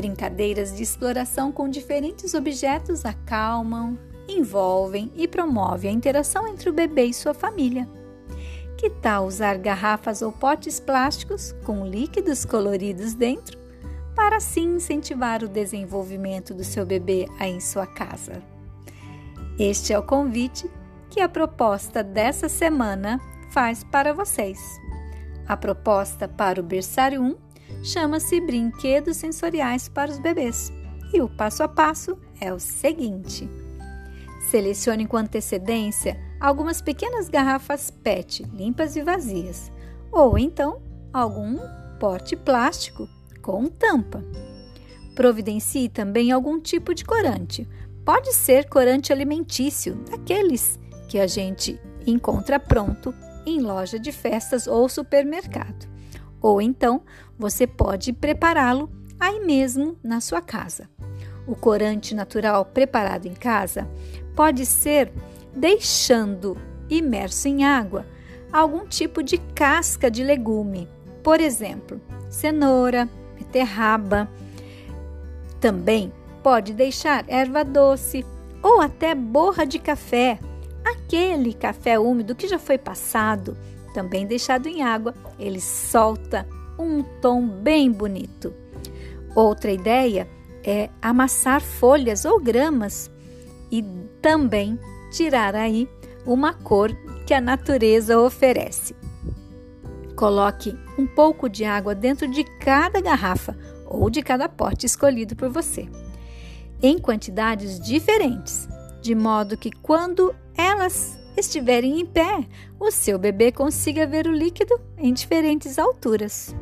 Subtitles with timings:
[0.00, 7.04] Brincadeiras de exploração com diferentes objetos acalmam, envolvem e promovem a interação entre o bebê
[7.04, 7.86] e sua família.
[8.78, 13.58] Que tal usar garrafas ou potes plásticos com líquidos coloridos dentro
[14.16, 18.42] para assim incentivar o desenvolvimento do seu bebê aí em sua casa?
[19.58, 20.66] Este é o convite
[21.10, 24.58] que a proposta dessa semana faz para vocês.
[25.46, 27.49] A proposta para o berçário 1
[27.82, 30.72] chama-se Brinquedos Sensoriais para os Bebês
[31.12, 33.48] e o passo a passo é o seguinte:
[34.50, 39.70] selecione com antecedência algumas pequenas garrafas PET limpas e vazias,
[40.10, 40.80] ou então
[41.12, 41.58] algum
[41.98, 43.08] pote plástico
[43.42, 44.24] com tampa.
[45.14, 47.68] Providencie também algum tipo de corante.
[48.04, 54.88] Pode ser corante alimentício, daqueles que a gente encontra pronto em loja de festas ou
[54.88, 55.89] supermercado.
[56.40, 57.02] Ou então
[57.38, 60.88] você pode prepará-lo aí mesmo na sua casa.
[61.46, 63.88] O corante natural preparado em casa
[64.34, 65.12] pode ser
[65.54, 66.56] deixando
[66.88, 68.06] imerso em água
[68.52, 70.88] algum tipo de casca de legume,
[71.22, 74.28] por exemplo, cenoura, beterraba.
[75.60, 78.24] Também pode deixar erva doce
[78.62, 80.38] ou até borra de café,
[80.84, 83.56] aquele café úmido que já foi passado,
[83.92, 86.46] também deixado em água, ele solta
[86.78, 88.52] um tom bem bonito.
[89.34, 90.28] Outra ideia
[90.64, 93.10] é amassar folhas ou gramas
[93.70, 93.84] e
[94.20, 94.78] também
[95.10, 95.88] tirar aí
[96.26, 96.90] uma cor
[97.26, 98.94] que a natureza oferece.
[100.16, 105.48] Coloque um pouco de água dentro de cada garrafa ou de cada pote escolhido por
[105.48, 105.88] você,
[106.82, 108.68] em quantidades diferentes,
[109.00, 112.46] de modo que quando elas estiverem em pé,
[112.78, 116.54] o seu bebê consiga ver o líquido em diferentes alturas.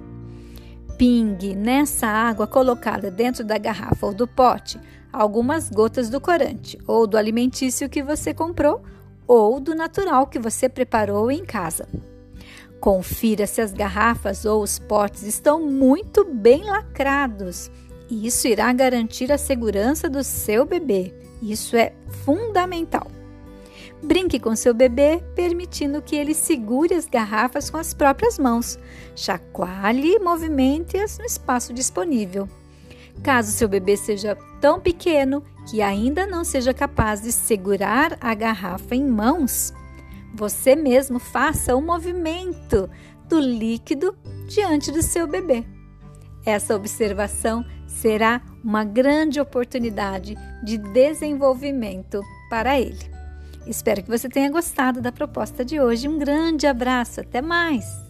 [0.97, 4.79] Pingue nessa água colocada dentro da garrafa ou do pote
[5.13, 8.83] algumas gotas do corante, ou do alimentício que você comprou,
[9.27, 11.89] ou do natural que você preparou em casa.
[12.81, 17.71] Confira se as garrafas ou os potes estão muito bem lacrados.
[18.09, 21.13] Isso irá garantir a segurança do seu bebê.
[21.43, 21.93] Isso é
[22.25, 23.18] fundamental.
[24.03, 28.79] Brinque com seu bebê, permitindo que ele segure as garrafas com as próprias mãos.
[29.17, 32.49] Chacoalhe e movimente-as no espaço disponível.
[33.23, 38.95] Caso seu bebê seja tão pequeno que ainda não seja capaz de segurar a garrafa
[38.95, 39.75] em mãos,
[40.35, 42.89] você mesmo faça o um movimento
[43.29, 44.17] do líquido
[44.47, 45.65] diante do seu bebê.
[46.47, 53.18] Essa observação será uma grande oportunidade de desenvolvimento para ele.
[53.67, 56.09] Espero que você tenha gostado da proposta de hoje.
[56.09, 58.08] Um grande abraço, até mais!